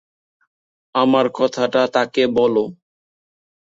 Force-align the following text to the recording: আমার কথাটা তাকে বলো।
আমার 0.95 1.25
কথাটা 1.33 1.81
তাকে 1.87 2.23
বলো। 2.37 2.65